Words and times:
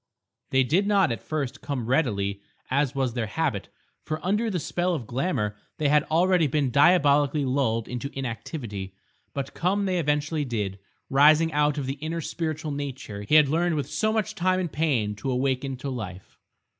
They 0.49 0.63
did 0.63 0.87
not 0.87 1.11
at 1.11 1.21
first 1.21 1.61
come 1.61 1.85
readily 1.85 2.41
as 2.71 2.95
was 2.95 3.13
their 3.13 3.27
habit, 3.27 3.69
for 4.03 4.19
under 4.25 4.49
the 4.49 4.59
spell 4.59 4.95
of 4.95 5.05
glamour 5.05 5.55
they 5.77 5.89
had 5.89 6.05
already 6.05 6.47
been 6.47 6.71
diabolically 6.71 7.45
lulled 7.45 7.87
into 7.87 8.09
inactivity, 8.17 8.95
but 9.35 9.53
come 9.53 9.85
they 9.85 9.99
eventually 9.99 10.43
did, 10.43 10.79
rising 11.11 11.53
out 11.53 11.77
of 11.77 11.85
the 11.85 11.99
inner 12.01 12.19
spiritual 12.19 12.71
nature 12.71 13.21
he 13.21 13.35
had 13.35 13.47
learned 13.47 13.75
with 13.75 13.91
so 13.91 14.11
much 14.11 14.33
time 14.33 14.59
and 14.59 14.71
pain 14.71 15.13
to 15.17 15.29
awaken 15.29 15.77
to 15.77 15.91
life. 15.91 16.39